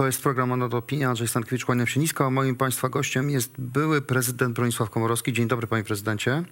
[0.00, 1.08] To jest program Mandat Opinia.
[1.08, 2.26] Andrzej Stankiewicz, kłaniam się nisko.
[2.26, 5.32] A moim Państwa gościem jest były prezydent Bronisław Komorowski.
[5.32, 6.44] Dzień dobry, panie prezydencie.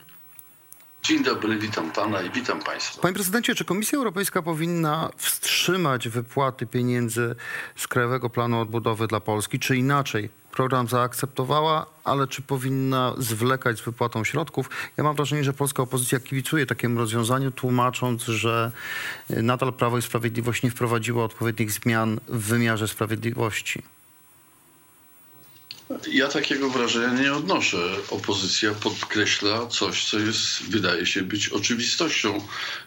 [1.02, 3.02] Dzień dobry, witam pana i witam państwa.
[3.02, 7.34] Panie prezydencie, czy Komisja Europejska powinna wstrzymać wypłaty pieniędzy
[7.76, 10.30] z Krajowego Planu Odbudowy dla Polski, czy inaczej?
[10.58, 14.70] Program zaakceptowała, ale czy powinna zwlekać z wypłatą środków?
[14.96, 18.72] Ja mam wrażenie, że polska opozycja kibicuje takiemu rozwiązaniu, tłumacząc, że
[19.30, 23.82] nadal Prawo i Sprawiedliwość nie wprowadziło odpowiednich zmian w wymiarze sprawiedliwości.
[26.12, 27.78] Ja takiego wrażenia nie odnoszę.
[28.10, 32.40] Opozycja podkreśla coś, co jest, wydaje się być oczywistością,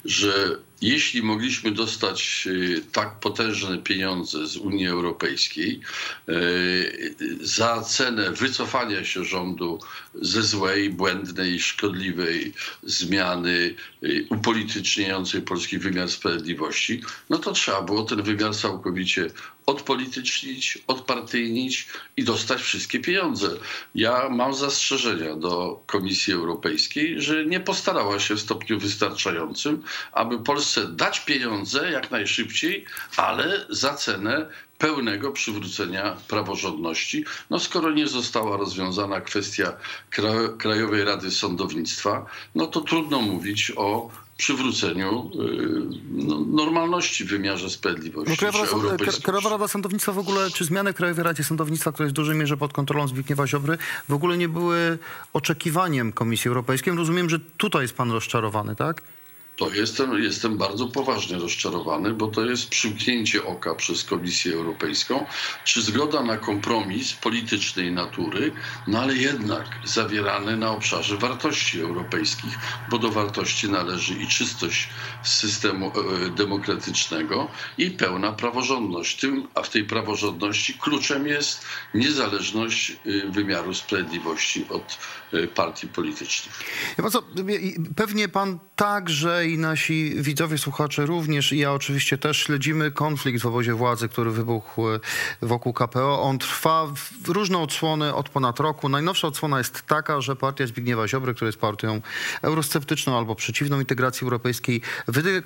[0.06, 5.80] że jeśli mogliśmy dostać e, tak potężne pieniądze z Unii Europejskiej
[6.30, 6.34] e,
[7.42, 9.80] za cenę wycofania się rządu
[10.22, 18.22] ze złej, błędnej, szkodliwej zmiany e, upolityczniającej polski wymiar sprawiedliwości, no to trzeba było ten
[18.22, 19.30] wymiar całkowicie
[19.66, 23.50] odpolitycznić, odpartyjnić i dostać wszystkie pieniądze.
[23.96, 30.71] Ja mam zastrzeżenia do Komisji Europejskiej, że nie postarała się w stopniu wystarczającym, aby Polsce
[30.88, 32.86] dać pieniądze jak najszybciej,
[33.18, 37.26] ale za cenę pełnego przywrócenia praworządności.
[37.50, 39.74] No skoro nie została rozwiązana kwestia
[40.58, 48.32] Krajowej Rady Sądownictwa, no to trudno mówić o przywróceniu y, no, normalności w wymiarze sprawiedliwości.
[48.32, 52.14] No, Krajowa, Rada, Krajowa Rada Sądownictwa w ogóle, czy zmiany Krajowej Radzie Sądownictwa, które jest
[52.14, 53.78] w dużej mierze pod kontrolą Zbigniewa Ziobry,
[54.10, 54.98] w ogóle nie były
[55.34, 56.96] oczekiwaniem Komisji Europejskiej.
[56.96, 59.02] Rozumiem, że tutaj jest pan rozczarowany, tak?
[59.58, 65.26] To jestem, jestem bardzo poważnie rozczarowany, bo to jest przymknięcie oka przez Komisję Europejską,
[65.64, 68.52] czy zgoda na kompromis politycznej natury,
[68.88, 72.58] no ale jednak zawierany na obszarze wartości europejskich,
[72.90, 74.90] bo do wartości należy i czystość
[75.24, 79.20] systemu e, demokratycznego i pełna praworządność.
[79.20, 82.96] Tym, a w tej praworządności kluczem jest niezależność e,
[83.32, 84.98] wymiaru sprawiedliwości od
[85.56, 86.64] partii politycznych.
[87.96, 93.46] Pewnie pan także i nasi widzowie, słuchacze również, i ja oczywiście też śledzimy konflikt w
[93.46, 95.00] obozie władzy, który wybuchł e,
[95.42, 96.22] wokół KPO.
[96.22, 96.88] On trwa
[97.24, 98.90] w różne odsłony od ponad roku.
[98.90, 102.02] Najnowsza odsłona jest taka, że partia Zbigniewa Ziobry, która jest partią
[102.42, 104.82] eurosceptyczną albo przeciwną integracji europejskiej,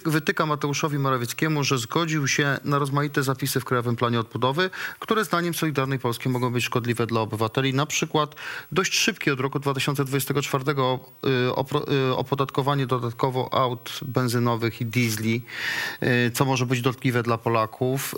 [0.06, 4.70] wytyka Mateuszowi Morawieckiemu, że zgodził się na rozmaite zapisy w Krajowym Planie Odbudowy,
[5.00, 7.74] które zdaniem Solidarnej Polski mogą być szkodliwe dla obywateli.
[7.74, 8.36] Na przykład
[8.72, 11.00] dość szybkie od roku 2024 e,
[12.10, 15.42] e, opodatkowanie dodatkowo aut benzynowych i diesli,
[16.04, 18.16] y, co może być dotkliwe dla Polaków.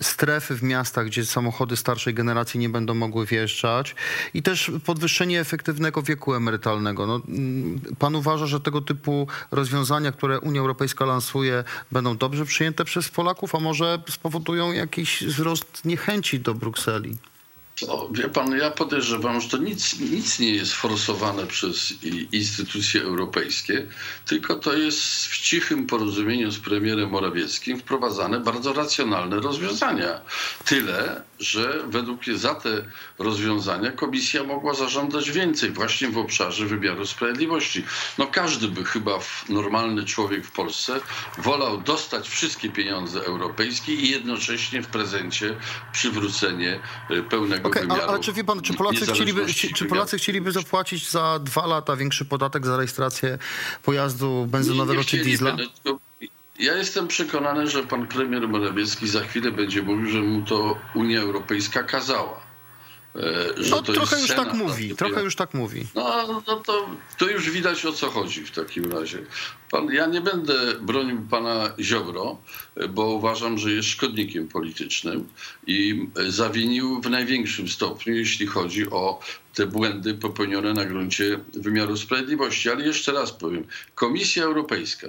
[0.00, 3.94] Strefy w miastach, gdzie samochody starszej generacji nie będą mogły wjeżdżać
[4.34, 7.06] i też podwyższenie efektywnego wieku emerytalnego.
[7.06, 7.20] No,
[7.98, 13.54] pan uważa, że tego typu rozwiązania, które Unia Europejska lansuje, będą dobrze przyjęte przez Polaków,
[13.54, 17.16] a może spowodują jakiś wzrost niechęci do Brukseli?
[17.88, 21.94] O, wie pan, ja podejrzewam, że to nic, nic nie jest forsowane przez
[22.32, 23.86] instytucje europejskie,
[24.26, 30.20] tylko to jest w cichym porozumieniu z premierem Morawieckim wprowadzane bardzo racjonalne rozwiązania.
[30.64, 32.84] Tyle, że według za te
[33.18, 37.84] rozwiązania komisja mogła zażądać więcej właśnie w obszarze wymiaru sprawiedliwości.
[38.18, 39.18] No każdy by chyba,
[39.48, 41.00] normalny człowiek w Polsce,
[41.38, 45.56] wolał dostać wszystkie pieniądze europejskie i jednocześnie w prezencie
[45.92, 48.10] przywrócenie e, pełnego okay, wymiaru.
[48.10, 52.24] Ale, czy wie pan, czy Polacy, chcieliby, czy Polacy chcieliby zapłacić za dwa lata większy
[52.24, 53.38] podatek za rejestrację
[53.82, 55.56] pojazdu benzynowego nie, nie czy diesla?
[55.84, 55.98] No,
[56.58, 61.20] ja jestem przekonany, że pan premier Morawiecki za chwilę będzie mówił, że mu to Unia
[61.20, 62.51] Europejska kazała.
[63.56, 65.86] Że no, to trochę już tak Senat, tak mówi, trochę już tak mówi.
[65.94, 69.18] No, no to, to już widać o co chodzi w takim razie.
[69.70, 72.38] Pan, ja nie będę bronił pana Ziobro,
[72.90, 75.28] bo uważam, że jest szkodnikiem politycznym
[75.66, 79.20] i zawinił w największym stopniu, jeśli chodzi o
[79.54, 82.70] te błędy popełnione na gruncie wymiaru sprawiedliwości.
[82.70, 85.06] Ale jeszcze raz powiem, Komisja Europejska,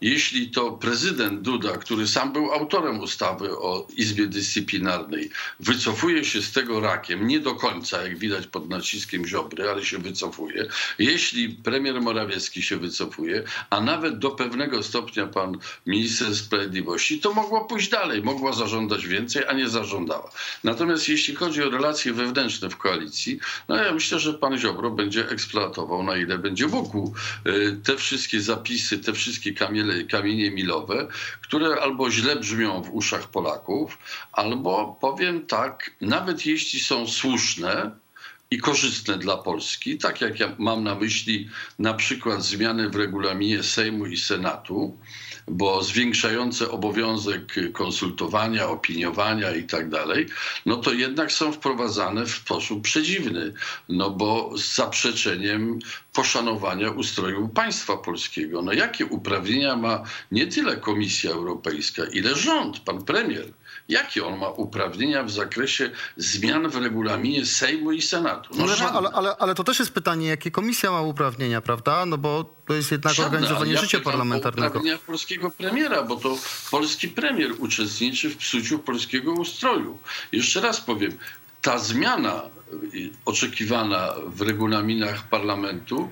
[0.00, 6.52] jeśli to prezydent Duda, który sam był autorem ustawy o Izbie Dyscyplinarnej, wycofuje się z
[6.52, 10.66] tego rakiem, nie do końca, jak widać pod naciskiem Ziobry, ale się wycofuje,
[10.98, 17.64] jeśli premier Morawiecki się wycofuje, a nawet do pewnego stopnia pan minister sprawiedliwości, to mogła
[17.64, 20.30] pójść dalej, mogła zażądać więcej, a nie zażądała.
[20.64, 23.38] Natomiast jeśli chodzi o relacje wewnętrzne w koalicji,
[23.68, 27.12] no ja myślę, że pan Ziobro będzie eksploatował, na ile będzie mógł,
[27.46, 29.52] y, te wszystkie zapisy, te wszystkie
[30.08, 31.08] kamienie milowe,
[31.42, 33.98] które albo źle brzmią w uszach Polaków,
[34.32, 37.90] albo powiem tak, nawet jeśli są słuszne,
[38.50, 41.48] i korzystne dla Polski, tak jak ja mam na myśli
[41.78, 44.98] na przykład zmiany w regulaminie Sejmu i Senatu,
[45.48, 50.26] bo zwiększające obowiązek konsultowania, opiniowania i tak dalej,
[50.66, 53.52] no to jednak są wprowadzane w sposób przedziwny,
[53.88, 55.78] no bo z zaprzeczeniem
[56.12, 58.62] poszanowania ustroju państwa polskiego.
[58.62, 60.02] No jakie uprawnienia ma
[60.32, 63.52] nie tyle Komisja Europejska, ile rząd, pan premier?
[63.88, 68.50] Jakie on ma uprawnienia w zakresie zmian w regulaminie Sejmu i Senatu?
[68.56, 72.06] No, no ale, ale, ale, to też jest pytanie, jakie komisja ma uprawnienia, prawda?
[72.06, 74.68] No bo to jest jednak Żadne, organizowanie ja życia parlamentarnego.
[74.68, 76.38] uprawnienia polskiego premiera, bo to
[76.70, 79.98] polski premier uczestniczy w psuciu polskiego ustroju.
[80.32, 81.18] Jeszcze raz powiem,
[81.62, 82.42] ta zmiana
[82.94, 86.10] y, oczekiwana w regulaminach parlamentu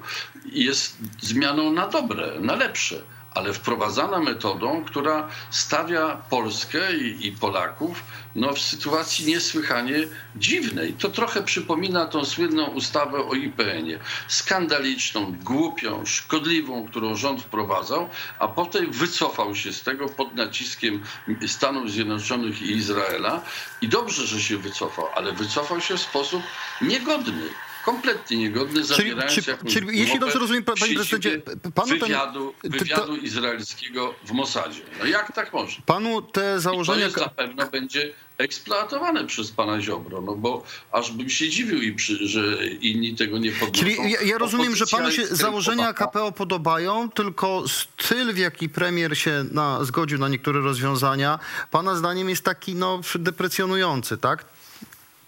[0.53, 8.03] jest zmianą na dobre, na lepsze ale wprowadzana metodą, która stawia Polskę i, i, Polaków
[8.35, 9.95] no, w sytuacji niesłychanie
[10.37, 10.93] dziwnej.
[10.93, 13.99] To trochę przypomina tą słynną ustawę o IPN-ie.
[14.29, 18.09] Skandaliczną, głupią, szkodliwą, którą rząd wprowadzał,
[18.39, 21.03] a potem wycofał się z tego pod naciskiem
[21.47, 23.43] Stanów Zjednoczonych i Izraela.
[23.81, 26.43] I dobrze, że się wycofał, ale wycofał się w sposób
[26.81, 27.49] niegodny
[27.85, 31.43] kompletnie niegodny, zawierając czyli, czyli, czyli jeśli dobrze rozumiem, panie prezydencie,
[31.75, 34.81] panu wywiadu, ten, wywiadu izraelskiego w Mossadzie.
[34.99, 35.85] No jak tak można?
[35.87, 36.99] Panu te założenia...
[36.99, 41.49] I to jest, na pewno będzie eksploatowane przez pana Ziobro, no bo aż bym się
[41.49, 43.73] dziwił, i przy, że inni tego nie podnoszą.
[43.73, 49.19] Czyli ja, ja rozumiem, że panu się założenia KPO podobają, tylko styl, w jaki premier
[49.19, 51.39] się na, zgodził na niektóre rozwiązania,
[51.71, 54.54] pana zdaniem jest taki no, deprecjonujący, tak?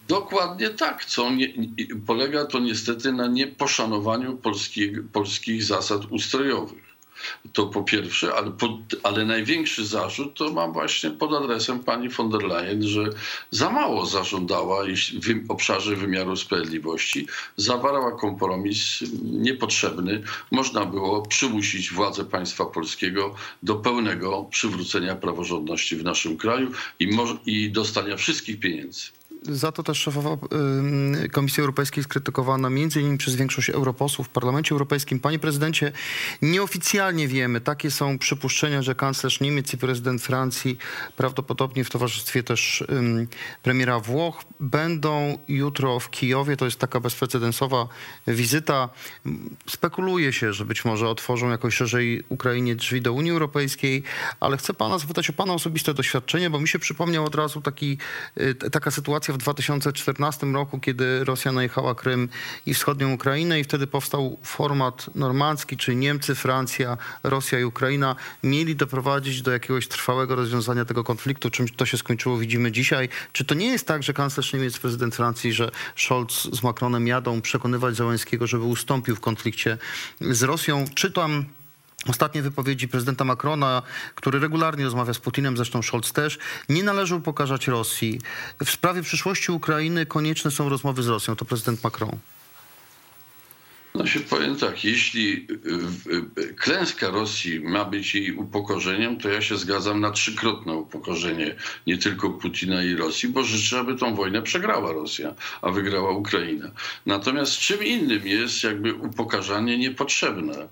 [0.08, 1.48] Dokładnie tak, co nie,
[2.06, 6.86] polega to niestety na nieposzanowaniu polskich, polskich zasad ustrojowych.
[7.52, 12.30] To po pierwsze, ale, po, ale największy zarzut to mam właśnie pod adresem pani von
[12.30, 13.04] der Leyen, że
[13.50, 14.84] za mało zażądała
[15.22, 17.26] w obszarze wymiaru sprawiedliwości,
[17.56, 20.22] zawarła kompromis niepotrzebny.
[20.50, 26.70] Można było przymusić władze państwa polskiego do pełnego przywrócenia praworządności w naszym kraju
[27.00, 27.10] i,
[27.46, 29.15] i dostania wszystkich pieniędzy.
[29.42, 30.36] Za to też szefowa
[31.32, 35.20] Komisji Europejskiej skrytykowana między innymi przez większość europosłów w Parlamencie Europejskim.
[35.20, 35.92] Panie prezydencie,
[36.42, 40.78] nieoficjalnie wiemy, takie są przypuszczenia, że kanclerz Niemiec i prezydent Francji,
[41.16, 42.84] prawdopodobnie w towarzystwie też
[43.62, 46.56] premiera Włoch, będą jutro w Kijowie.
[46.56, 47.88] To jest taka bezprecedensowa
[48.26, 48.88] wizyta.
[49.68, 54.02] Spekuluje się, że być może otworzą jakoś szerzej Ukrainie drzwi do Unii Europejskiej,
[54.40, 57.98] ale chcę pana zapytać o pana osobiste doświadczenie, bo mi się przypomniał od razu taki,
[58.40, 62.28] y, taka sytuacja w 2014 roku, kiedy Rosja najechała Krym
[62.66, 68.76] i wschodnią Ukrainę i wtedy powstał format normandzki, czyli Niemcy, Francja, Rosja i Ukraina mieli
[68.76, 71.50] doprowadzić do jakiegoś trwałego rozwiązania tego konfliktu.
[71.50, 73.08] Czym to się skończyło widzimy dzisiaj.
[73.32, 77.40] Czy to nie jest tak, że kanclerz Niemiec, prezydent Francji, że Scholz z Macronem jadą
[77.40, 79.78] przekonywać Załęskiego, żeby ustąpił w konflikcie
[80.20, 80.84] z Rosją?
[80.94, 81.44] Czy tam
[82.08, 83.82] Ostatnie wypowiedzi prezydenta Macrona,
[84.14, 86.38] który regularnie rozmawia z Putinem, zresztą Scholz też,
[86.68, 88.20] nie należy upokarzać Rosji.
[88.64, 91.36] W sprawie przyszłości Ukrainy konieczne są rozmowy z Rosją.
[91.36, 92.18] To prezydent Macron.
[93.96, 95.46] No się powiem tak, jeśli
[96.36, 101.54] y, y, klęska Rosji ma być jej upokorzeniem, to ja się zgadzam na trzykrotne upokorzenie
[101.86, 106.70] nie tylko Putina i Rosji, bo życzę, aby tą wojnę przegrała Rosja, a wygrała Ukraina.
[107.06, 110.68] Natomiast czym innym jest jakby upokarzanie niepotrzebne.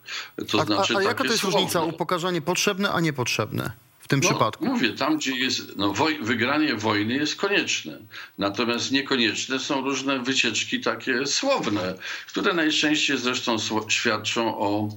[0.49, 1.59] To a, znaczy a, a jaka to jest słowne.
[1.59, 3.71] różnica upokarzanie potrzebne, a niepotrzebne?
[4.15, 4.67] Tym no, przypadku?
[4.67, 7.99] Mówię, tam gdzie jest, no, woj, wygranie wojny jest konieczne.
[8.39, 11.95] Natomiast niekonieczne są różne wycieczki takie słowne,
[12.27, 13.57] które najczęściej zresztą
[13.89, 14.89] świadczą o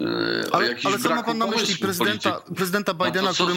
[0.00, 3.54] E, ale, ale co ma pan na myśli prezydenta, prezydenta, Bidena, który,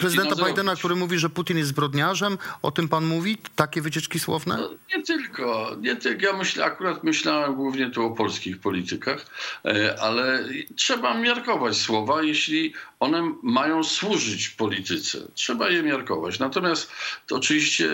[0.00, 2.38] prezydenta Bidena, który mówi, że Putin jest zbrodniarzem?
[2.62, 3.38] O tym pan mówi?
[3.56, 4.56] Takie wycieczki słowne?
[4.56, 5.76] No, nie tylko.
[5.80, 6.26] Nie tylko.
[6.26, 9.26] Ja myślę, akurat myślałem głównie tu o polskich politykach,
[9.64, 10.44] e, ale
[10.76, 15.18] trzeba miarkować słowa, jeśli one mają służyć polityce.
[15.34, 16.38] Trzeba je miarkować.
[16.38, 16.90] Natomiast
[17.26, 17.90] to oczywiście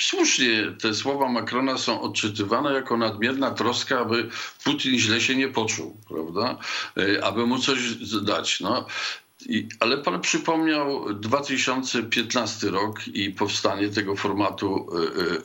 [0.00, 4.28] słusznie te słowa Macrona są odczytywane jako nadmierna troska, aby
[4.64, 6.58] Putin źle się nie poczuł, prawda?
[6.96, 7.78] E, aby mu coś
[8.22, 8.60] dać.
[8.60, 8.86] No.
[9.46, 14.86] I, ale pan przypomniał 2015 rok i powstanie tego formatu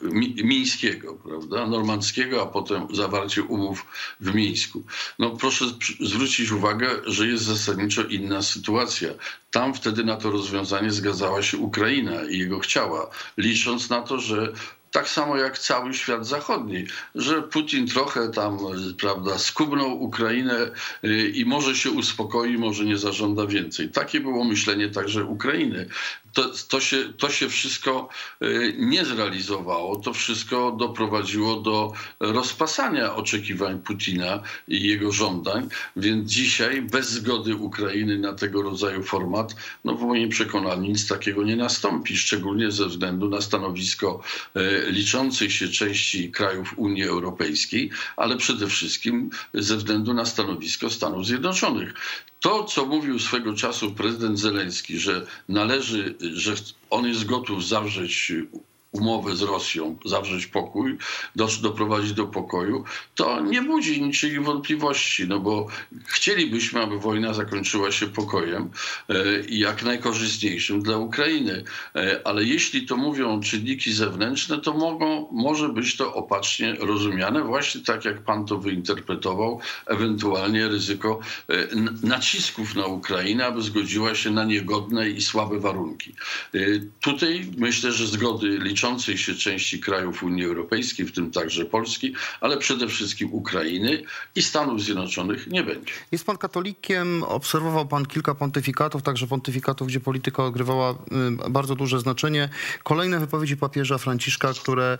[0.04, 3.86] y, mińskiego, prawda, normandzkiego, a potem zawarcie umów
[4.20, 4.84] w Mińsku.
[5.18, 5.64] No proszę
[6.00, 9.08] zwrócić uwagę, że jest zasadniczo inna sytuacja.
[9.50, 14.52] Tam wtedy na to rozwiązanie zgadzała się Ukraina i jego chciała, licząc na to, że
[14.90, 18.58] tak samo jak cały świat zachodni, że Putin trochę tam,
[19.00, 20.70] prawda, skubnął Ukrainę
[21.04, 23.88] y, i może się uspokoi, może nie zażąda więcej.
[23.88, 25.88] Takie było myślenie także Ukrainy.
[26.32, 28.08] To, to, się, to się wszystko
[28.42, 29.96] y, nie zrealizowało.
[29.96, 35.68] To wszystko doprowadziło do rozpasania oczekiwań Putina i jego żądań.
[35.96, 41.42] Więc dzisiaj bez zgody Ukrainy na tego rodzaju format, no w moim przekonaniu nic takiego
[41.44, 44.20] nie nastąpi, szczególnie ze względu na stanowisko
[44.56, 51.26] y, liczącej się części krajów Unii Europejskiej, ale przede wszystkim ze względu na stanowisko Stanów
[51.26, 51.94] Zjednoczonych.
[52.40, 56.54] To, co mówił swego czasu prezydent Zeleński, że należy, że
[56.90, 58.32] on jest gotów zawrzeć
[58.92, 60.98] umowę z Rosją, zawrzeć pokój,
[61.62, 65.66] doprowadzić do pokoju, to nie budzi niczyich wątpliwości, no bo
[66.06, 68.70] chcielibyśmy, aby wojna zakończyła się pokojem
[69.08, 71.64] e, i jak najkorzystniejszym dla Ukrainy.
[71.96, 77.80] E, ale jeśli to mówią czynniki zewnętrzne, to mogą, może być to opacznie rozumiane, właśnie
[77.80, 81.66] tak jak pan to wyinterpretował, ewentualnie ryzyko e,
[82.02, 86.14] nacisków na Ukrainę, aby zgodziła się na niegodne i słabe warunki.
[87.00, 92.14] Tutaj myślę, że zgody liczą liczącej się części krajów Unii Europejskiej, w tym także Polski,
[92.40, 94.02] ale przede wszystkim Ukrainy
[94.34, 95.92] i Stanów Zjednoczonych nie będzie.
[96.12, 100.92] Jest pan katolikiem, obserwował pan kilka pontyfikatów, także pontyfikatów, gdzie polityka odgrywała
[101.46, 102.48] y, bardzo duże znaczenie.
[102.82, 104.98] Kolejne wypowiedzi papieża Franciszka, które,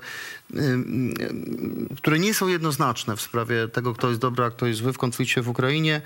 [0.55, 4.81] y, y, które nie są jednoznaczne w sprawie tego, kto jest dobry, a kto jest
[4.81, 6.01] zły w konflikcie w Ukrainie.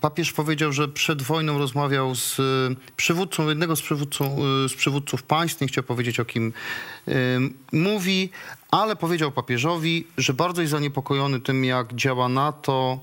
[0.00, 2.36] Papież powiedział, że przed wojną rozmawiał z
[2.96, 3.82] przywódcą, jednego z,
[4.68, 6.43] z przywódców państw, nie chciał powiedzieć o kim
[7.72, 8.30] mówi,
[8.70, 13.00] ale powiedział papieżowi, że bardzo jest zaniepokojony tym, jak działa NATO,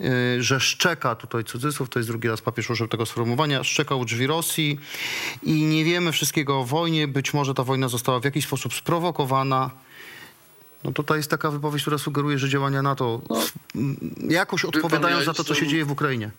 [0.00, 4.04] y, że szczeka, tutaj cudzysłów, to jest drugi raz papież użył tego sformułowania, szczeka u
[4.04, 4.78] drzwi Rosji
[5.42, 9.70] i nie wiemy wszystkiego o wojnie, być może ta wojna została w jakiś sposób sprowokowana.
[10.84, 13.40] No tutaj jest taka wypowiedź, która sugeruje, że działania NATO no,
[14.28, 16.30] jakoś odpowiadają za to, co się dzieje w Ukrainie.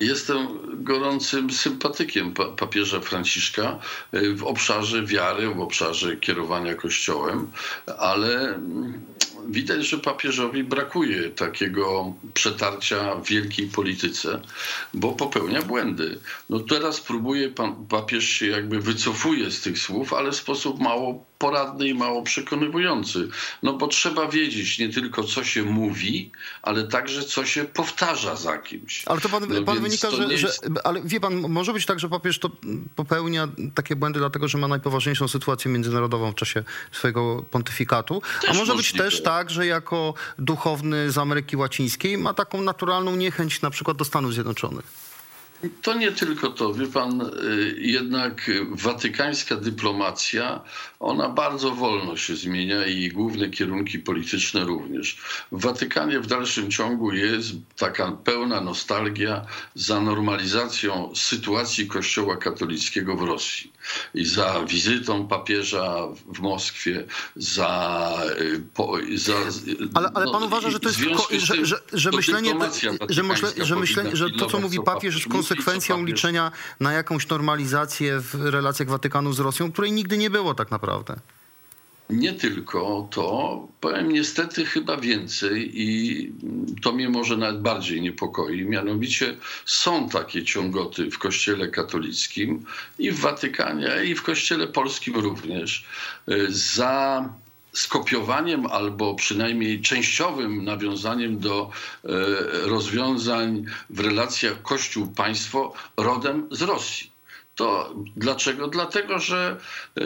[0.00, 0.48] Jestem
[0.84, 3.78] gorącym sympatykiem papieża Franciszka
[4.14, 7.50] y, w obszarze wiary, w obszarze kierowania Kościołem,
[7.98, 8.60] ale
[9.48, 14.40] widać, że papieżowi brakuje takiego przetarcia w wielkiej polityce,
[14.94, 16.18] bo popełnia błędy.
[16.50, 21.24] No teraz próbuje pan, papież się jakby wycofuje z tych słów, ale w sposób mało
[21.38, 23.28] poradny i mało przekonywujący.
[23.62, 26.30] No bo trzeba wiedzieć nie tylko, co się mówi,
[26.62, 29.02] ale także, co się powtarza za kimś.
[29.06, 30.42] Ale to pan, no pan wynika, że, jest...
[30.42, 30.50] że,
[30.84, 32.50] Ale wie pan, może być tak, że papież to
[32.96, 38.22] popełnia takie błędy, dlatego że ma najpoważniejszą sytuację międzynarodową w czasie swojego pontyfikatu.
[38.40, 38.76] Też A może możliwe.
[38.76, 43.96] być też tak, że jako duchowny z Ameryki Łacińskiej ma taką naturalną niechęć na przykład
[43.96, 45.07] do Stanów Zjednoczonych.
[45.82, 50.60] To nie tylko to, wie pan, y, jednak watykańska dyplomacja,
[51.00, 55.18] ona bardzo wolno się zmienia i główne kierunki polityczne również.
[55.52, 63.22] W Watykanie w dalszym ciągu jest taka pełna nostalgia za normalizacją sytuacji Kościoła katolickiego w
[63.22, 63.72] Rosji
[64.14, 68.12] i za wizytą papieża w Moskwie, za...
[68.40, 69.34] Y, po, za
[69.94, 71.00] ale, ale pan no, uważa, że to jest...
[71.30, 72.54] że, że, że, myślenie,
[73.08, 73.24] że,
[73.86, 79.32] że, że to, co mówi papież, jest konsekwencją liczenia na jakąś normalizację w relacjach Watykanu
[79.32, 81.16] z Rosją, której nigdy nie było tak naprawdę.
[82.10, 86.32] Nie tylko to, powiem niestety chyba więcej i
[86.82, 88.64] to mnie może nawet bardziej niepokoi.
[88.64, 92.64] Mianowicie są takie ciągoty w Kościele katolickim
[92.98, 95.84] i w Watykanie, i w Kościele polskim również
[96.48, 97.28] za
[97.78, 101.70] skopiowaniem albo przynajmniej częściowym nawiązaniem do
[102.04, 102.08] e,
[102.68, 107.17] rozwiązań w relacjach Kościół-państwo rodem z Rosji.
[107.58, 108.68] To dlaczego?
[108.68, 109.56] Dlatego, że
[109.96, 110.02] e,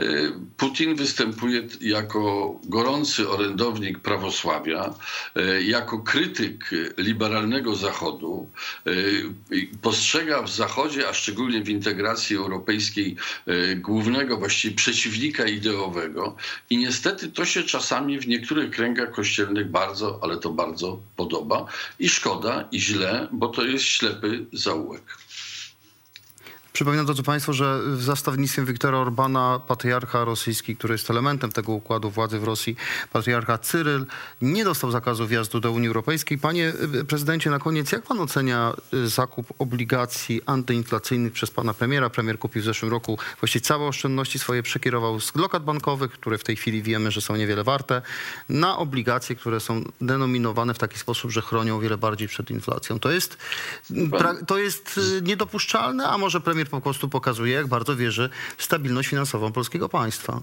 [0.56, 4.94] Putin występuje jako gorący orędownik prawosławia,
[5.36, 8.50] e, jako krytyk liberalnego Zachodu.
[8.86, 8.90] E,
[9.82, 13.16] postrzega w Zachodzie, a szczególnie w integracji europejskiej,
[13.76, 16.36] głównego właściwie przeciwnika ideowego.
[16.70, 21.66] I niestety to się czasami w niektórych kręgach kościelnych bardzo, ale to bardzo podoba.
[21.98, 25.02] I szkoda, i źle, bo to jest ślepy zaułek.
[26.82, 32.10] Przypominam drodzy Państwo, że w zastawnictwie Wiktora Orbana patriarcha rosyjski, który jest elementem tego układu
[32.10, 32.76] władzy w Rosji,
[33.12, 34.06] patriarcha Cyryl,
[34.40, 36.38] nie dostał zakazu wjazdu do Unii Europejskiej.
[36.38, 42.10] Panie y, prezydencie, na koniec, jak pan ocenia y, zakup obligacji antyinflacyjnych przez pana premiera?
[42.10, 46.44] Premier kupił w zeszłym roku właściwie całe oszczędności swoje przekierował z lokat bankowych, które w
[46.44, 48.02] tej chwili wiemy, że są niewiele warte,
[48.48, 52.98] na obligacje, które są denominowane w taki sposób, że chronią wiele bardziej przed inflacją.
[52.98, 53.38] To jest,
[54.46, 59.08] to jest y, niedopuszczalne, a może premier po prostu pokazuje, jak bardzo wierzy w stabilność
[59.08, 60.42] finansową polskiego państwa.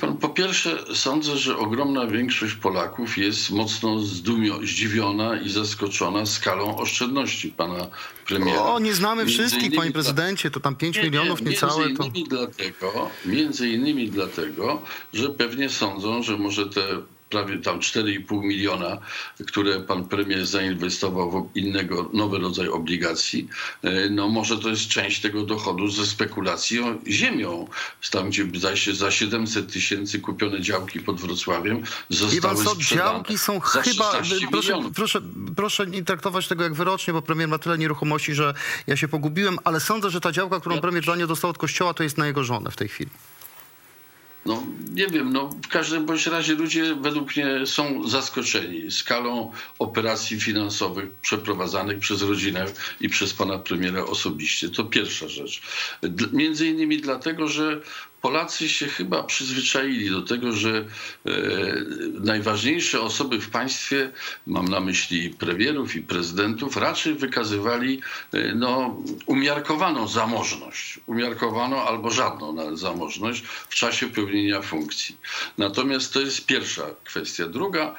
[0.00, 6.76] Pan, po pierwsze, sądzę, że ogromna większość Polaków jest mocno zdumio, zdziwiona i zaskoczona skalą
[6.76, 7.86] oszczędności pana
[8.26, 8.62] premiera.
[8.62, 11.86] O, nie znamy Między wszystkich, panie prezydencie, to tam 5 Nie, nie, milionów niecałe.
[11.86, 12.04] Między To...
[12.04, 16.82] innymi, dlatego, między innymi dlatego, że pewnie sądzą, że może te
[17.30, 18.98] prawie tam 4,5 miliona,
[19.46, 23.48] które pan premier zainwestował w innego, nowy rodzaj obligacji,
[23.82, 27.68] e, no może to jest część tego dochodu ze spekulacji o ziemią.
[28.10, 33.38] Tam, gdzie się za 700 tysięcy kupione działki pod Wrocławiem Wie zostały co, sprzedane działki
[33.38, 34.12] są za chyba...
[34.12, 35.20] 16 Proszę, proszę,
[35.56, 38.54] proszę nie traktować tego jak wyrocznie, bo premier ma tyle nieruchomości, że
[38.86, 41.94] ja się pogubiłem, ale sądzę, że ta działka, którą premier dla niej dostał od kościoła,
[41.94, 43.10] to jest na jego żonę w tej chwili.
[44.46, 50.40] No nie wiem, no w każdym bądź razie ludzie według mnie są zaskoczeni skalą operacji
[50.40, 52.66] finansowych przeprowadzanych przez rodzinę
[53.00, 54.68] i przez pana premiera osobiście.
[54.68, 55.62] To pierwsza rzecz.
[56.32, 57.80] Między innymi dlatego, że
[58.22, 60.70] Polacy się chyba przyzwyczaili do tego, że
[61.26, 61.32] e,
[62.20, 64.10] najważniejsze osoby w państwie,
[64.46, 68.00] mam na myśli premierów i prezydentów, raczej wykazywali
[68.32, 71.00] e, no, umiarkowaną zamożność.
[71.06, 75.16] Umiarkowaną albo żadną zamożność w czasie pełnienia funkcji.
[75.58, 77.46] Natomiast to jest pierwsza kwestia.
[77.46, 77.94] Druga,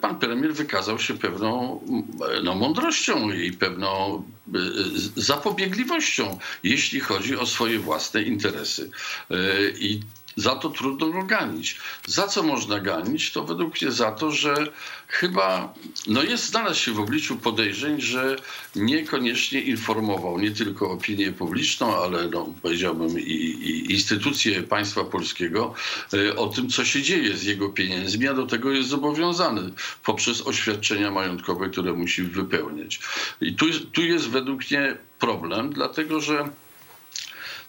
[0.00, 2.02] pan premier wykazał się pewną m,
[2.44, 4.41] no, mądrością i pewną e,
[5.16, 8.90] zapobiegliwością, jeśli chodzi o swoje własne interesy.
[9.30, 9.36] E,
[9.70, 10.00] I
[10.36, 11.78] za to trudno go ganić.
[12.06, 13.32] Za co można ganić?
[13.32, 14.54] To według mnie za to, że
[15.08, 15.74] chyba
[16.06, 18.36] no jest znalazł się w obliczu podejrzeń, że
[18.76, 25.74] niekoniecznie informował nie tylko opinię publiczną, ale no, powiedziałbym i, i instytucje państwa polskiego
[26.12, 29.72] e, o tym, co się dzieje z jego pieniędzmi, a do tego jest zobowiązany
[30.04, 33.00] poprzez oświadczenia majątkowe, które musi wypełniać.
[33.40, 36.48] I tu, tu jest według mnie problem, dlatego że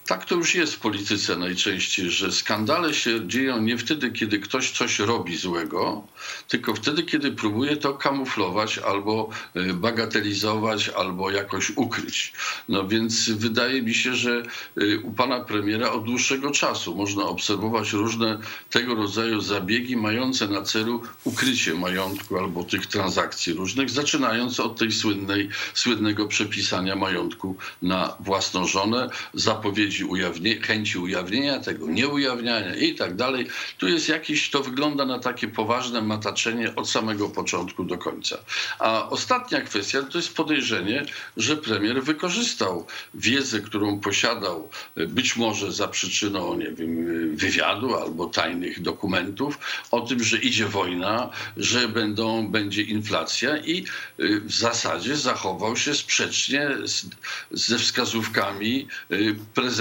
[0.05, 4.71] tak to już jest w polityce najczęściej, że skandale się dzieją nie wtedy, kiedy ktoś
[4.71, 6.03] coś robi złego,
[6.47, 12.33] tylko wtedy, kiedy próbuje to kamuflować albo e, bagatelizować, albo jakoś ukryć.
[12.69, 14.43] No więc wydaje mi się, że
[14.77, 20.61] e, u pana premiera od dłuższego czasu można obserwować różne tego rodzaju zabiegi mające na
[20.61, 28.15] celu ukrycie majątku albo tych transakcji różnych, zaczynając od tej słynnej, słynnego przepisania majątku na
[28.19, 33.47] własną żonę, zapowiedzi ujawnie, chęci ujawnienia tego, nieujawniania i tak dalej.
[33.77, 38.37] Tu jest jakiś, to wygląda na takie poważne mataczenie od samego początku do końca.
[38.79, 41.05] A ostatnia kwestia to jest podejrzenie,
[41.37, 48.81] że premier wykorzystał wiedzę, którą posiadał, być może za przyczyną, nie wiem, wywiadu albo tajnych
[48.81, 49.59] dokumentów
[49.91, 55.95] o tym, że idzie wojna, że będą, będzie inflacja i e, w zasadzie zachował się
[55.95, 57.05] sprzecznie z,
[57.51, 59.15] ze wskazówkami e,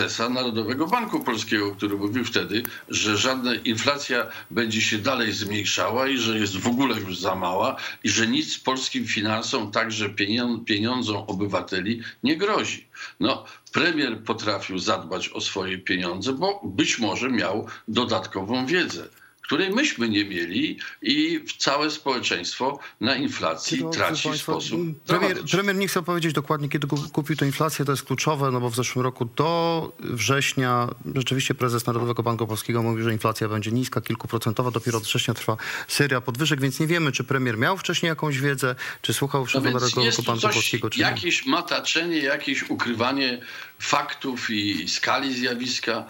[0.03, 6.19] prezesa Narodowego Banku Polskiego, który mówił wtedy, że żadna inflacja będzie się dalej zmniejszała i
[6.19, 11.17] że jest w ogóle już za mała i że nic polskim finansom, także pienią- pieniądzom
[11.27, 12.87] obywateli nie grozi.
[13.21, 19.09] No, premier potrafił zadbać o swoje pieniądze, bo być może miał dodatkową wiedzę.
[19.53, 25.89] Której myśmy nie mieli i całe społeczeństwo na inflacji traci państwa, sposób Premier, premier nie
[25.89, 29.05] chce powiedzieć dokładnie, kiedy ku- kupił tę inflację, to jest kluczowe, no bo w zeszłym
[29.05, 34.99] roku do września rzeczywiście prezes Narodowego Banku Polskiego mówił, że inflacja będzie niska, kilkuprocentowa, dopiero
[34.99, 35.57] od września trwa
[35.89, 39.61] seria podwyżek, więc nie wiemy, czy premier miał wcześniej jakąś wiedzę, czy słuchał No szefa
[39.71, 41.05] więc Narodowego Banku coś, Polskiego, czy nie.
[41.05, 43.41] jakieś mataczenie, jakieś ukrywanie
[43.79, 46.05] faktów i skali zjawiska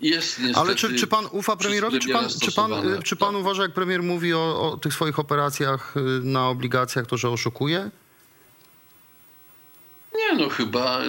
[0.00, 0.60] jest niestety...
[0.60, 2.72] Ale czy, czy pan ufa premierowi, czy pan, czy pan,
[3.04, 3.40] czy pan Tak.
[3.40, 7.90] uważa, jak premier mówi o, o tych swoich operacjach y, na obligacjach, to że oszukuje?
[10.14, 11.00] Nie, no chyba,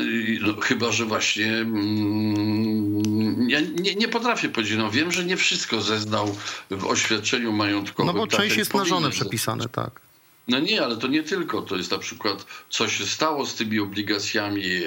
[0.41, 4.77] no, chyba że właśnie mm, ja nie, nie potrafię powiedzieć.
[4.77, 6.35] No wiem, że nie wszystko zeznał
[6.71, 8.15] w oświadczeniu majątkowym.
[8.15, 10.01] No bo tak część jest na żonę przepisane, tak.
[10.49, 11.61] No nie, ale to nie tylko.
[11.61, 14.83] To jest na przykład, co się stało z tymi obligacjami e,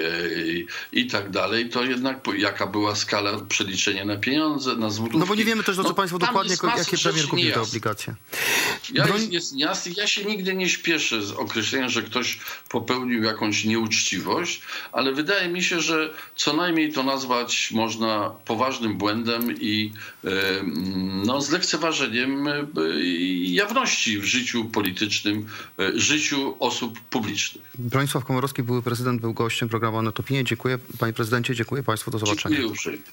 [0.93, 1.69] i tak dalej.
[1.69, 5.19] To jednak jaka była skala przeliczenia na pieniądze, na złotówki.
[5.19, 8.15] No bo nie wiemy też, drodzy No, państwo, dokładnie, jakie premier kupił te obligacje.
[8.93, 9.97] Ja Broń- jest, jest.
[9.97, 15.63] Ja się nigdy nie śpieszę z określeniem, że ktoś popełnił jakąś nieuczciwość, ale wydaje mi
[15.63, 19.91] się, że co najmniej to nazwać można poważnym błędem i
[20.25, 20.29] e,
[21.25, 22.63] no, z lekceważeniem e,
[23.41, 25.45] jawności w życiu politycznym,
[25.95, 27.63] życiu osób publicznych.
[27.77, 30.43] Bronisław Komorowski, były prezydent, był gościem programu Anetopinie.
[30.43, 32.55] Dziękuję panie prezydencie, dziękuję państwu, do zobaczenia.
[32.55, 33.03] Dziękuję uprzejmie.